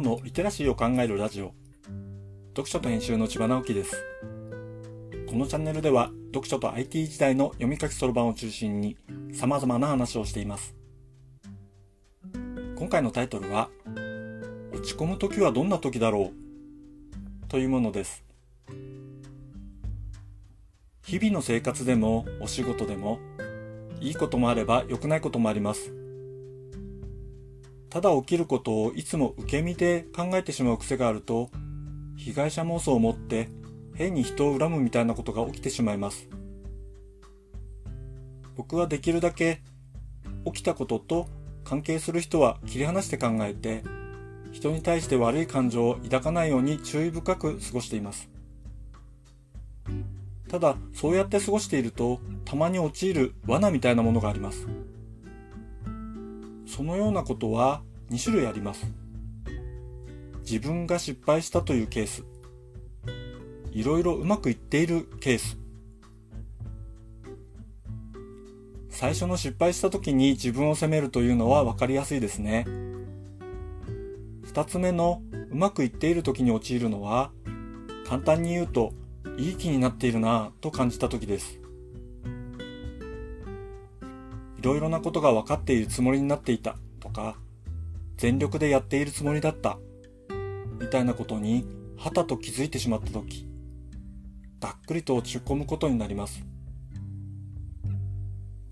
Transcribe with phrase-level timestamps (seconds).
[0.00, 1.52] のリテラシーを考えるラジオ。
[2.50, 3.96] 読書と編集の千葉直樹です。
[5.28, 8.96] このチャンネルでは読書と IT 時代の読み書きそろばんを中心に
[9.32, 10.74] 様々な話をしています。
[12.76, 13.68] 今回のタイトルは
[14.72, 17.48] 落ち込む時はどんな時だろう？
[17.48, 18.24] というものです。
[21.02, 23.18] 日々の生活でもお仕事でも
[24.00, 25.92] いいこともあれば良くないこともあります。
[27.94, 31.48] ただ起きることをいつも受け身で考えてしまう癖があると、
[32.16, 33.50] 被害者妄想を持って
[33.94, 36.28] 変に人を恨むみたいなことが起きてしまいます。
[38.56, 39.62] 僕はできるだけ
[40.44, 41.28] 起きたことと
[41.62, 43.84] 関係する人は切り離して考えて、
[44.50, 48.28] 人に対して悪い感情を抱かないように注意深く過ごしています。
[50.48, 54.66] ただ、そうやって過ごしていると、たまに陥る罠みたいなものがあります。
[56.74, 58.84] そのようなことは2種類あります。
[60.40, 62.24] 自分が失敗したというケース。
[63.70, 65.56] いろいろうまくいっているケース。
[68.90, 72.66] 最初の失敗した時に自分を責めるというのは分かりやすいですね。
[74.42, 77.30] 二つ目のうまくいっている時に陥るのは、
[78.04, 78.92] 簡単に言うと、
[79.38, 81.63] いい気になっているなぁと感じた時です。
[84.64, 87.36] ろいろなことが分かっているつもりになっていたとか、
[88.16, 89.78] 全力でやっているつもりだった、
[90.80, 93.46] みたいなことに、はたと気づいてしまったとき、
[94.60, 96.44] がっくりと落ち込むことになります。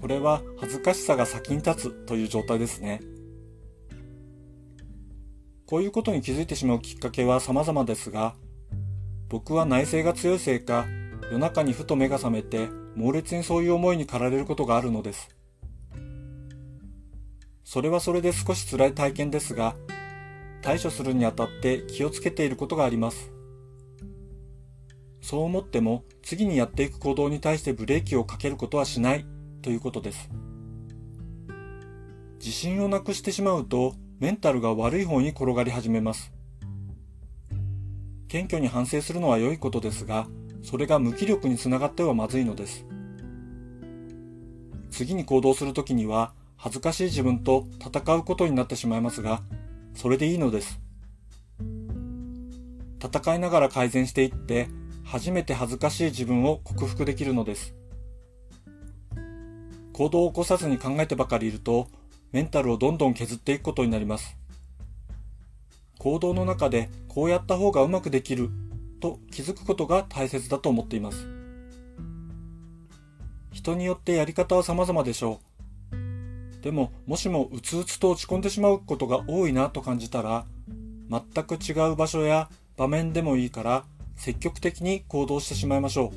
[0.00, 3.00] これは恥ずかしさが先に立つという状態ですね。
[5.66, 8.34] こういうことに気づいてしまうきっかけは様々ですが、
[9.28, 10.86] 僕は内省が強いせいか、
[11.30, 15.39] 夜中にふと目が覚めて猛烈にそういう思いに駆られることがあるのです。
[17.72, 19.76] それはそれで少し辛い体験ですが、
[20.60, 23.30] 対処するにあたって気をつけていることがあります。
[25.20, 29.24] そう思っても次にやっていく行動に対してブレーキをかけることはしない
[29.62, 30.28] ということです。
[32.40, 36.32] 自信をなくしてしまうとメンタルが悪い方に転がり始めます。
[38.26, 40.26] 謙虚に反省するのは良いことですが、
[40.64, 42.84] それが無気力につながってはまずいのです。
[44.90, 49.40] 次に行動するときには恥ずかしい自分と戦うことになってしまいますが、
[49.94, 50.78] それでいいのです。
[53.02, 54.68] 戦いながら改善していって、
[55.02, 57.74] 初めて恥ずかしい自分を克服できるのです。
[59.94, 61.88] 行動を起こさずに考えてばかりいると、
[62.30, 64.36] メンタルをどんどん削っていくことになります。
[65.98, 68.50] 行動の中でこうやった方がうまくできる
[69.00, 71.26] と気づくことが大切だと思っています。
[73.50, 75.49] 人によってやり方は様々でしょう。
[76.62, 80.44] でも、もしもうつうつと落ち込んでしまうことが多いなと感じたら、
[81.08, 83.84] 全く違う場所や場面でもいいから、
[84.16, 86.12] 積極的に行動してしまいましょ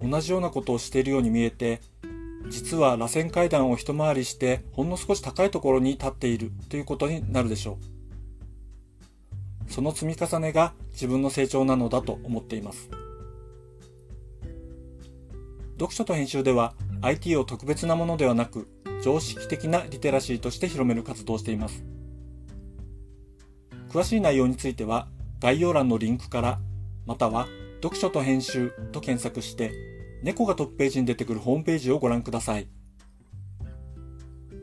[0.00, 0.08] う。
[0.08, 1.80] 同じようなことをしているように見えて、
[2.48, 7.78] 実は螺旋階段を一回りしてほんの少し高いところに立っているということになるでしょ
[9.68, 9.72] う。
[9.72, 12.90] その積み重ねが自分の成長なのだと思っています。
[15.74, 18.68] 読書と編集では IT を特別なものではなく
[19.02, 21.84] 常識的なリテラシーとして広める活動をしています。
[23.88, 25.08] 詳しい内容については
[25.40, 26.60] 概要欄のリンクから
[27.06, 27.48] または
[27.82, 29.72] 読書と編集と検索して
[30.22, 32.68] 猫がトップページに出てくるホームページをご覧ください。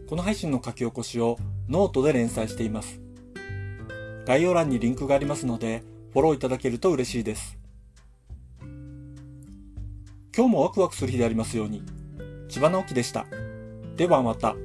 [0.08, 1.38] この配信の書き起こしを
[1.68, 3.02] ノートで連載しています。
[4.26, 5.84] 概要欄にリンクがありますので
[6.14, 7.58] フォローいただけると嬉しいです。
[10.36, 11.82] 今日もワクワクする日でありますように。
[12.48, 13.26] 千葉直樹でした。
[13.96, 14.56] ではまた。